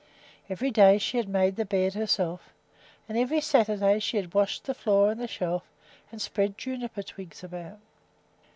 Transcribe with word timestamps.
Every 0.49 0.71
day 0.71 0.97
she 0.97 1.17
had 1.17 1.29
made 1.29 1.57
the 1.57 1.63
bed 1.63 1.93
herself, 1.93 2.51
and 3.07 3.15
every 3.15 3.39
Saturday 3.39 3.99
she 3.99 4.17
had 4.17 4.33
washed 4.33 4.63
the 4.63 4.73
floor 4.73 5.11
and 5.11 5.21
the 5.21 5.27
shelf, 5.27 5.61
and 6.11 6.19
spread 6.19 6.57
juniper 6.57 7.03
twigs 7.03 7.43
about. 7.43 7.77